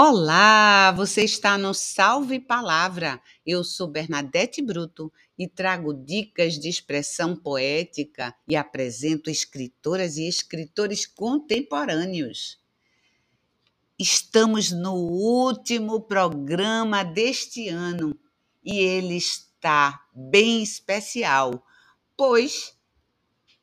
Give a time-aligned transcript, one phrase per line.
[0.00, 3.20] Olá, você está no Salve Palavra.
[3.44, 11.04] Eu sou Bernadette Bruto e trago dicas de expressão poética e apresento escritoras e escritores
[11.04, 12.60] contemporâneos.
[13.98, 18.16] Estamos no último programa deste ano
[18.64, 21.66] e ele está bem especial,
[22.16, 22.72] pois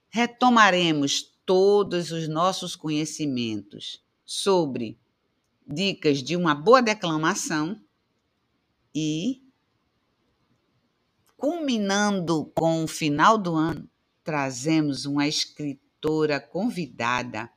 [0.09, 5.00] retomaremos todos os nossos conhecimentos sobre
[5.66, 7.80] dicas de uma boa declamação
[8.94, 9.42] e,
[11.36, 13.90] culminando com o final do ano,
[14.23, 17.50] trazemos uma escritora convidada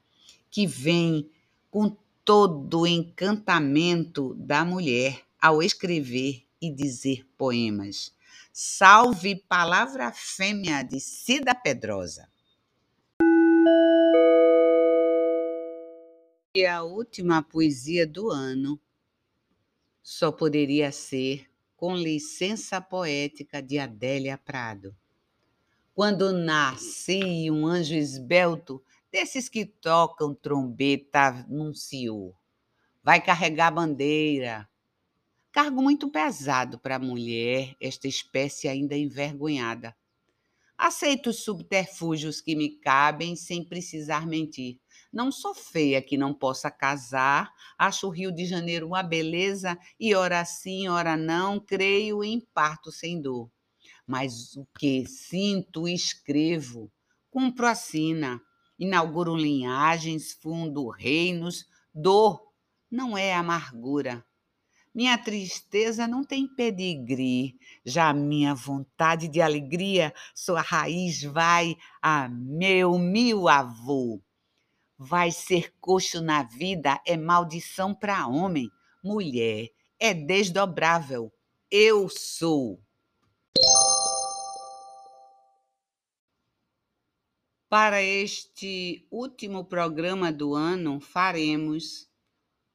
[0.50, 1.30] que vem
[1.70, 8.12] com todo o encantamento da mulher ao escrever e dizer poemas.
[8.52, 12.28] Salve Palavra Fêmea de Cida Pedrosa.
[16.54, 18.80] E a última poesia do ano
[20.02, 21.46] só poderia ser
[21.76, 24.96] Com Licença Poética de Adélia Prado.
[25.94, 28.82] Quando nasci, um anjo esbelto,
[29.12, 32.34] desses que tocam trombeta, anunciou.
[33.04, 34.66] Vai carregar bandeira.
[35.52, 39.94] Cargo muito pesado para a mulher, esta espécie ainda envergonhada.
[40.78, 44.78] Aceito os subterfúgios que me cabem sem precisar mentir.
[45.12, 50.14] Não sou feia que não possa casar, acho o Rio de Janeiro uma beleza e
[50.14, 53.50] ora sim, ora não, creio em parto sem dor.
[54.06, 56.92] Mas o que sinto escrevo,
[57.30, 58.40] cumpro a sina,
[58.78, 62.40] inauguro linhagens, fundo reinos, dor
[62.90, 64.24] não é amargura.
[64.98, 72.28] Minha tristeza não tem pedigree, já a minha vontade de alegria, sua raiz vai a
[72.28, 74.20] meu mil avô.
[74.98, 79.68] Vai ser coxo na vida é maldição para homem, mulher
[80.00, 81.32] é desdobrável.
[81.70, 82.82] Eu sou.
[87.68, 92.10] Para este último programa do ano, faremos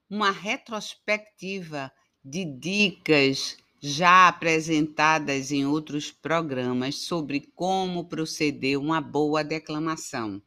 [0.10, 1.92] uma retrospectiva
[2.24, 10.42] de dicas já apresentadas em outros programas sobre como proceder uma boa declamação.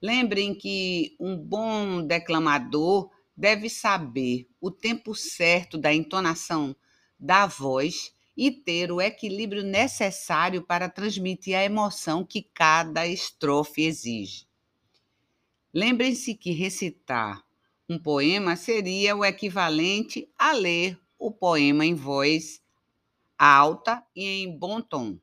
[0.00, 6.76] Lembrem que um bom declamador deve saber o tempo certo da entonação
[7.18, 14.46] da voz e ter o equilíbrio necessário para transmitir a emoção que cada estrofe exige.
[15.72, 17.44] Lembrem-se que recitar
[17.88, 22.62] um poema seria o equivalente a ler o poema em voz
[23.38, 25.18] alta e em bom tom.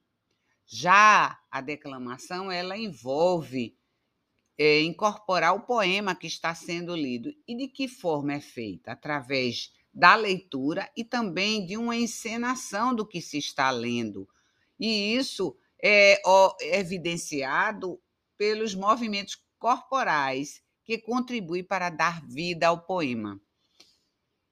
[0.66, 3.76] Já a declamação, ela envolve
[4.58, 7.34] é, incorporar o poema que está sendo lido.
[7.48, 8.92] E de que forma é feita?
[8.92, 14.30] Através da leitura e também de uma encenação do que se está lendo.
[14.80, 16.22] E isso é
[16.78, 18.00] evidenciado
[18.38, 23.40] pelos movimentos corporais que contribui para dar vida ao poema.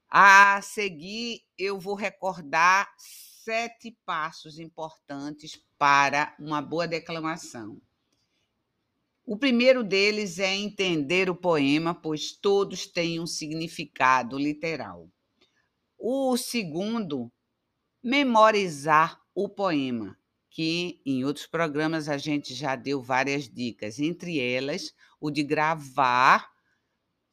[0.10, 7.82] A seguir, eu vou recordar sete passos importantes para uma boa declamação.
[9.26, 15.08] O primeiro deles é entender o poema, pois todos têm um significado literal.
[15.98, 17.32] O segundo,
[18.04, 20.19] memorizar o poema,
[20.60, 26.52] que em outros programas a gente já deu várias dicas, entre elas o de gravar,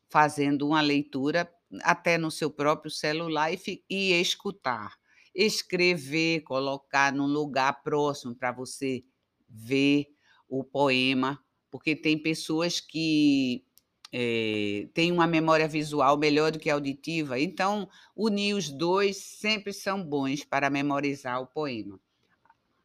[0.08, 4.96] fazendo uma leitura até no seu próprio celular e, e escutar.
[5.34, 9.02] Escrever, colocar num lugar próximo para você
[9.48, 10.06] ver
[10.48, 13.64] o poema, porque tem pessoas que
[14.12, 20.00] é, têm uma memória visual melhor do que auditiva, então unir os dois sempre são
[20.00, 22.00] bons para memorizar o poema.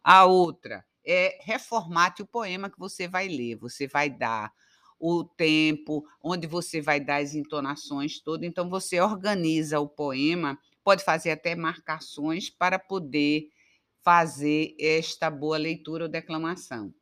[0.03, 3.56] A outra é reformate o poema que você vai ler.
[3.57, 4.51] Você vai dar
[5.00, 8.48] o tempo, onde você vai dar as entonações todas.
[8.48, 13.50] Então, você organiza o poema, pode fazer até marcações para poder
[14.03, 16.94] fazer esta boa leitura ou declamação.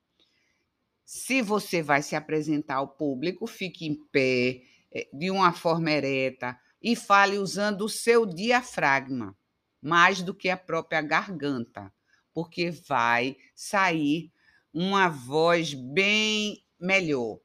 [1.06, 4.62] Se você vai se apresentar ao público, fique em pé,
[4.92, 9.36] eh, de uma forma ereta, e fale usando o seu diafragma,
[9.82, 11.92] mais do que a própria garganta
[12.34, 14.32] porque vai sair
[14.74, 17.40] uma voz bem melhor.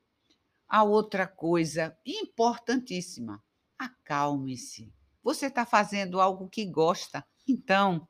[0.69, 3.43] A outra coisa importantíssima,
[3.79, 4.93] acalme-se.
[5.23, 8.07] Você está fazendo algo que gosta, então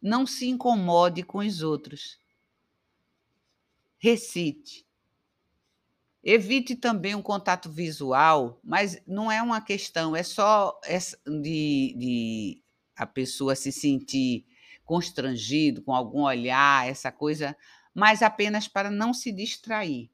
[0.00, 2.18] não se incomode com os outros.
[3.98, 4.86] Recite.
[6.22, 10.78] Evite também um contato visual, mas não é uma questão, é só
[11.26, 12.62] de, de
[12.94, 14.44] a pessoa se sentir
[14.90, 17.56] constrangido com algum olhar, essa coisa,
[17.94, 20.10] mas apenas para não se distrair.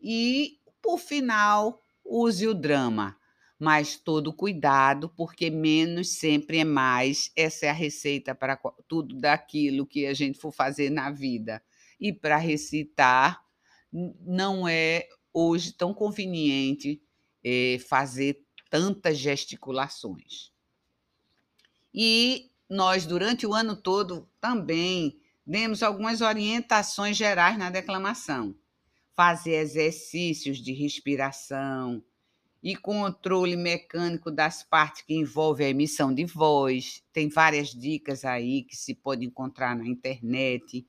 [0.00, 3.14] E, por final, use o drama,
[3.58, 7.30] mas todo cuidado, porque menos sempre é mais.
[7.36, 8.56] Essa é a receita para
[8.88, 11.62] tudo daquilo que a gente for fazer na vida.
[12.00, 13.44] E para recitar,
[13.92, 16.98] não é hoje tão conveniente
[17.44, 20.50] é, fazer tantas gesticulações.
[21.92, 28.54] E nós, durante o ano todo, também demos algumas orientações gerais na declamação.
[29.14, 32.02] Fazer exercícios de respiração
[32.62, 37.02] e controle mecânico das partes que envolvem a emissão de voz.
[37.12, 40.86] Tem várias dicas aí que se pode encontrar na internet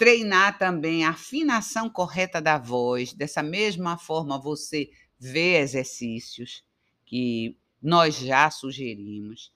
[0.00, 3.12] treinar também a afinação correta da voz.
[3.12, 6.64] Dessa mesma forma, você vê exercícios
[7.04, 9.52] que nós já sugerimos.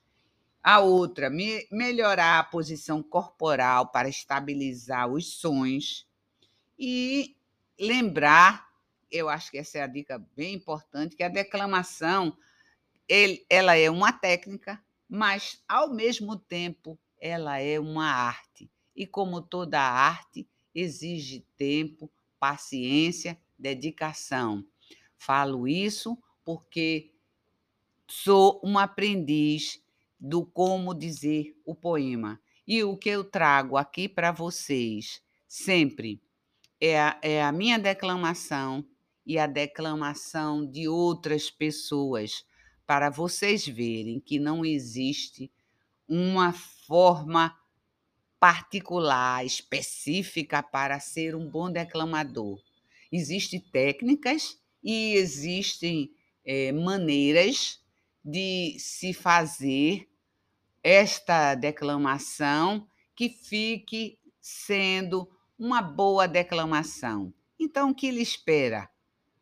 [0.67, 6.07] A outra, me, melhorar a posição corporal para estabilizar os sons.
[6.79, 7.37] E
[7.79, 8.67] lembrar,
[9.11, 12.35] eu acho que essa é a dica bem importante, que a declamação
[13.07, 19.43] ele, ela é uma técnica, mas, ao mesmo tempo, ela é uma arte e, como
[19.43, 24.65] toda arte, exige tempo, paciência, dedicação.
[25.15, 27.13] Falo isso porque
[28.07, 29.84] sou um aprendiz
[30.25, 32.41] do como dizer o poema.
[32.67, 36.19] E o que eu trago aqui para vocês sempre
[36.81, 38.83] é a, é a minha declamação
[39.23, 42.43] e a declamação de outras pessoas,
[42.87, 45.51] para vocês verem que não existe
[46.07, 47.55] uma forma
[48.39, 52.59] particular, específica para ser um bom declamador.
[53.11, 56.11] Existem técnicas e existem
[56.43, 57.79] é, maneiras
[58.23, 60.07] de se fazer
[60.85, 65.27] esta declamação que fique sendo
[65.57, 67.33] uma boa declamação.
[67.59, 68.87] Então, o que lhe espera?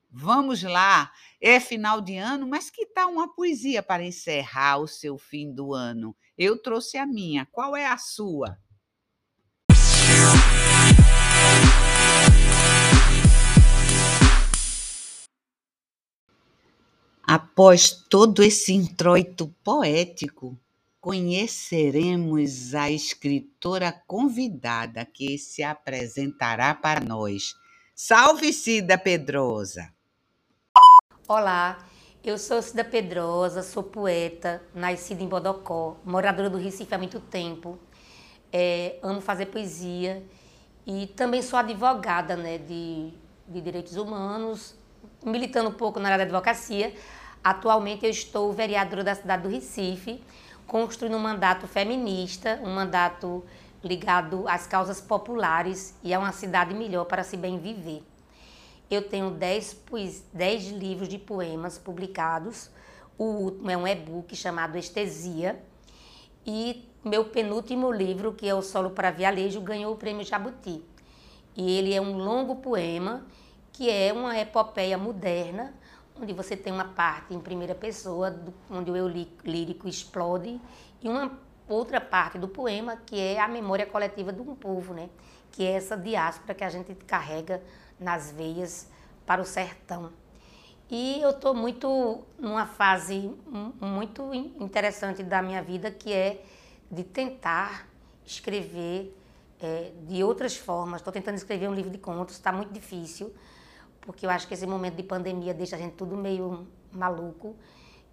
[0.10, 1.12] Vamos lá,
[1.42, 5.74] é final de ano, mas que tal uma poesia para encerrar o seu fim do
[5.74, 6.16] ano?
[6.38, 8.58] Eu trouxe a minha, qual é a sua?
[17.22, 20.58] Após todo esse introito poético,
[21.04, 27.56] conheceremos a escritora convidada que se apresentará para nós.
[27.94, 29.94] Salve, Cida Pedrosa!
[31.28, 31.86] Olá,
[32.24, 37.78] eu sou Cida Pedrosa, sou poeta, nascida em Bodocó, moradora do Recife há muito tempo.
[38.50, 40.26] É, amo fazer poesia
[40.88, 43.12] e também sou advogada né, de,
[43.46, 44.74] de direitos humanos,
[45.22, 46.94] militando um pouco na área da advocacia,
[47.44, 50.24] Atualmente eu estou vereadora da cidade do Recife,
[50.68, 53.44] construindo um mandato feminista, um mandato
[53.84, 58.02] ligado às causas populares e a uma cidade melhor para se bem viver.
[58.90, 59.82] Eu tenho 10,
[60.32, 62.70] 10 livros de poemas publicados.
[63.18, 65.62] O último é um e-book chamado Estesia.
[66.46, 70.84] E meu penúltimo livro, que é o Solo para Vialejo, ganhou o prêmio Jabuti.
[71.56, 73.26] E ele é um longo poema
[73.72, 75.74] que é uma epopeia moderna
[76.22, 80.60] onde você tem uma parte em primeira pessoa, do, onde o eu lírico explode,
[81.02, 81.32] e uma
[81.68, 85.10] outra parte do poema que é a memória coletiva de um povo, né?
[85.54, 87.62] que é essa diáspora que a gente carrega
[88.00, 88.90] nas veias
[89.26, 90.12] para o sertão.
[90.90, 93.32] E eu estou muito numa fase
[93.80, 96.44] muito interessante da minha vida, que é
[96.92, 97.88] de tentar
[98.26, 99.16] escrever
[99.62, 101.02] é, de outras formas.
[101.02, 103.34] Estou tentando escrever um livro de contos, está muito difícil,
[104.06, 107.56] porque eu acho que esse momento de pandemia deixa a gente tudo meio maluco.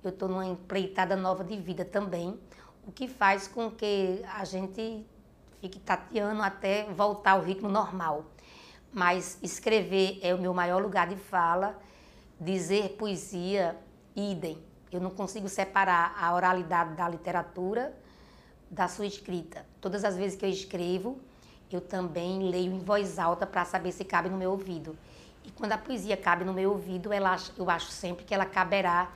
[0.02, 2.38] Eu estou numa empreitada nova de vida também,
[2.86, 5.04] o que faz com que a gente
[5.60, 8.24] fique tateando até voltar ao ritmo normal.
[8.92, 11.78] Mas escrever é o meu maior lugar de fala,
[12.40, 13.76] dizer poesia,
[14.16, 14.58] idem.
[14.90, 17.94] Eu não consigo separar a oralidade da literatura
[18.70, 19.66] da sua escrita.
[19.80, 21.20] Todas as vezes que eu escrevo,
[21.70, 24.96] eu também leio em voz alta para saber se cabe no meu ouvido.
[25.50, 29.10] E quando a poesia cabe no meu ouvido, ela, eu acho sempre que ela caberá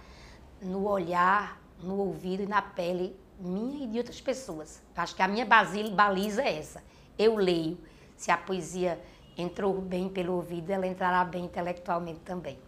[0.61, 4.83] no olhar, no ouvido e na pele minha e de outras pessoas.
[4.97, 6.83] Acho que a minha baliza é essa.
[7.17, 7.79] Eu leio.
[8.17, 9.00] Se a poesia
[9.38, 12.59] entrou bem pelo ouvido, ela entrará bem intelectualmente também.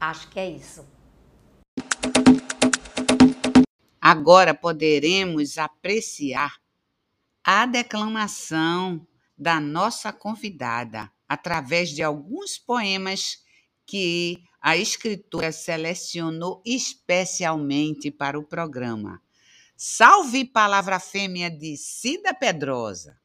[0.00, 0.86] Acho que é isso.
[4.00, 6.54] Agora poderemos apreciar
[7.42, 9.04] a declamação
[9.36, 13.38] da nossa convidada através de alguns poemas
[13.86, 19.18] que a escritora selecionou especialmente para o programa.
[19.74, 23.18] Salve Palavra Fêmea de Cida Pedrosa.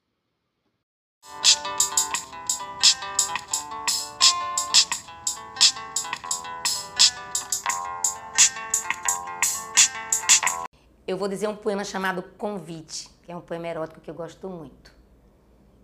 [11.05, 14.49] Eu vou dizer um poema chamado Convite, que é um poema erótico que eu gosto
[14.49, 14.95] muito.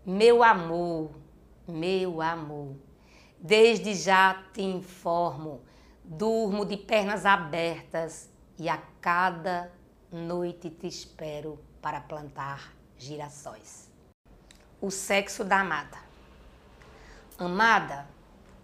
[0.05, 1.11] Meu amor,
[1.67, 2.75] meu amor,
[3.39, 5.61] desde já te informo,
[6.03, 9.71] durmo de pernas abertas e a cada
[10.11, 13.89] noite te espero para plantar girassóis.
[14.81, 15.97] O sexo da amada.
[17.37, 18.07] Amada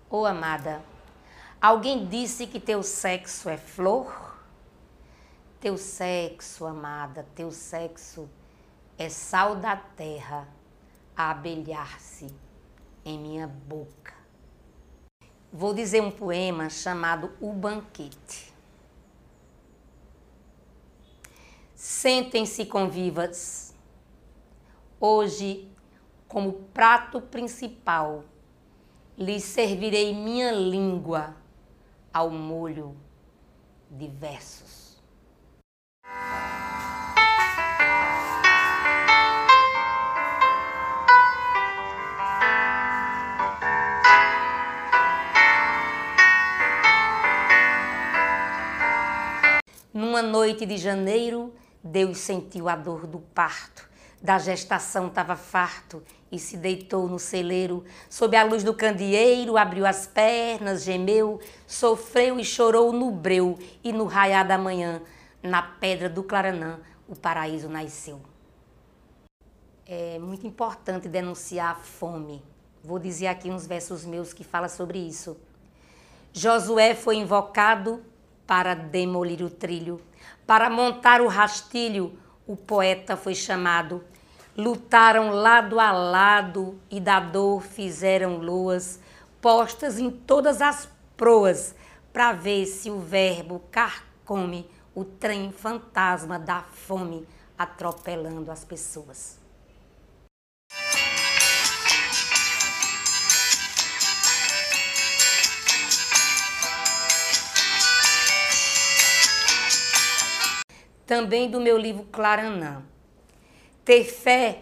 [0.09, 0.83] ou amada,
[1.61, 4.37] alguém disse que teu sexo é flor?
[5.59, 8.29] Teu sexo, amada, teu sexo
[8.97, 10.47] é sal da terra
[11.15, 12.33] a abelhar-se
[13.09, 14.13] em minha boca.
[15.51, 18.53] Vou dizer um poema chamado O Banquete.
[21.75, 23.73] Sentem-se convivas.
[24.99, 25.67] Hoje,
[26.27, 28.23] como prato principal,
[29.17, 31.35] lhes servirei minha língua
[32.13, 32.95] ao molho
[33.89, 34.88] de versos.
[50.19, 53.89] Numa noite de janeiro, Deus sentiu a dor do parto.
[54.21, 57.85] Da gestação estava farto e se deitou no celeiro.
[58.09, 63.57] Sob a luz do candeeiro, abriu as pernas, gemeu, sofreu e chorou no breu.
[63.81, 65.01] E no raiar da manhã,
[65.41, 68.19] na pedra do Claranã, o paraíso nasceu.
[69.85, 72.43] É muito importante denunciar a fome.
[72.83, 75.37] Vou dizer aqui uns versos meus que falam sobre isso.
[76.33, 78.03] Josué foi invocado
[78.49, 80.01] para demolir o trilho.
[80.47, 84.03] Para montar o rastilho, o poeta foi chamado.
[84.57, 88.99] Lutaram lado a lado e da dor fizeram loas,
[89.39, 91.75] postas em todas as proas,
[92.11, 99.39] para ver se o verbo carcome o trem fantasma da fome atropelando as pessoas.
[111.09, 112.83] Também do meu livro Claranã.
[113.83, 114.61] Ter fé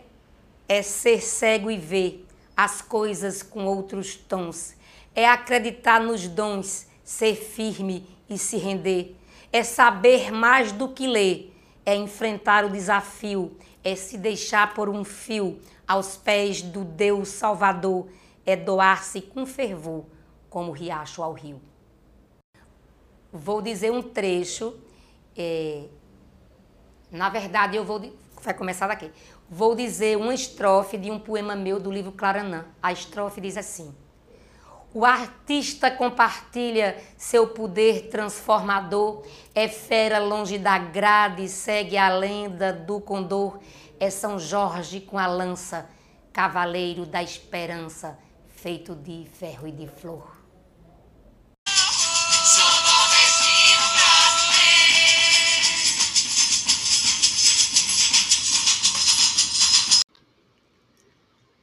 [0.65, 2.25] é ser cego e ver
[2.55, 4.73] as coisas com outros tons.
[5.13, 9.13] É acreditar nos dons, ser firme e se render.
[9.51, 11.53] É saber mais do que ler.
[11.85, 13.57] É enfrentar o desafio.
[13.83, 18.07] É se deixar por um fio aos pés do Deus Salvador.
[18.45, 20.05] É doar-se com fervor,
[20.49, 21.61] como o riacho ao rio.
[23.33, 24.73] Vou dizer um trecho
[25.37, 25.83] é,
[27.11, 28.01] na verdade, eu vou.
[28.41, 29.11] Vai começar daqui.
[29.49, 32.65] Vou dizer uma estrofe de um poema meu do livro Claranã.
[32.81, 33.95] A estrofe diz assim:
[34.93, 39.23] O artista compartilha seu poder transformador,
[39.55, 43.59] é fera longe da grade, segue a lenda do condor,
[43.99, 45.89] é São Jorge com a lança,
[46.33, 50.36] cavaleiro da esperança, feito de ferro e de flor.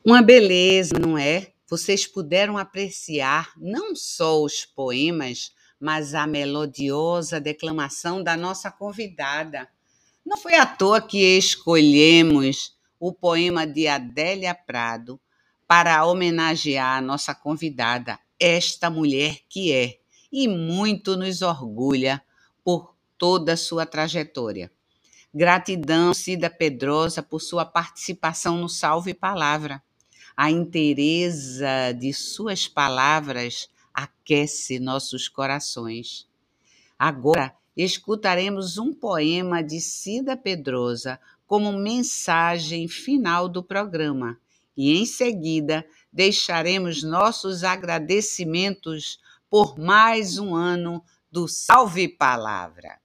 [0.07, 1.53] Uma beleza, não é?
[1.67, 9.67] Vocês puderam apreciar não só os poemas, mas a melodiosa declamação da nossa convidada.
[10.23, 15.19] Não foi à toa que escolhemos o poema de Adélia Prado
[15.67, 22.23] para homenagear a nossa convidada, esta mulher que é e muito nos orgulha
[22.63, 24.71] por toda a sua trajetória.
[25.33, 29.83] Gratidão, Cida Pedrosa, por sua participação no Salve Palavra.
[30.37, 36.27] A inteireza de suas palavras aquece nossos corações.
[36.99, 44.39] Agora escutaremos um poema de Cida Pedrosa como mensagem final do programa
[44.77, 52.99] e em seguida deixaremos nossos agradecimentos por mais um ano do Salve Palavra.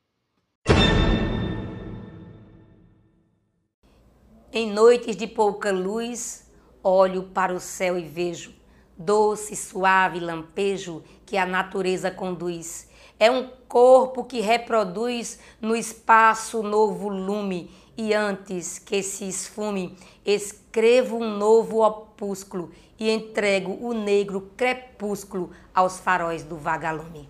[4.52, 6.49] Em noites de pouca luz,
[6.84, 8.54] Olho para o céu e vejo
[9.00, 12.90] doce, suave lampejo que a natureza conduz.
[13.18, 21.18] É um corpo que reproduz no espaço novo lume e antes que se esfume, escrevo
[21.18, 27.28] um novo opúsculo e entrego o negro crepúsculo aos faróis do vagalume.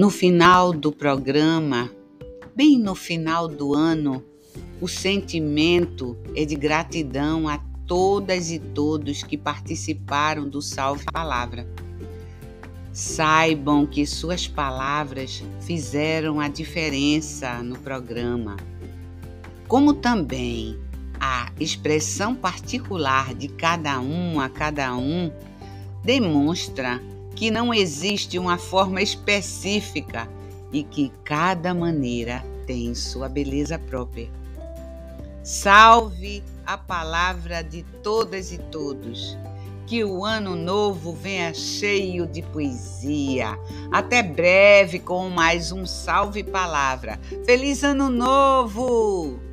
[0.00, 1.90] No final do programa,
[2.56, 4.24] bem no final do ano,
[4.80, 11.68] o sentimento é de gratidão a todas e todos que participaram do Salve Palavra.
[12.94, 18.56] Saibam que suas palavras fizeram a diferença no programa,
[19.68, 20.78] como também
[21.20, 25.30] a expressão particular de cada um a cada um
[26.02, 27.02] demonstra
[27.34, 30.28] que não existe uma forma específica
[30.72, 34.28] e que cada maneira tem sua beleza própria.
[35.42, 39.36] Salve a palavra de todas e todos.
[39.86, 43.58] Que o ano novo venha cheio de poesia.
[43.90, 47.18] Até breve com mais um Salve Palavra.
[47.44, 49.49] Feliz Ano Novo!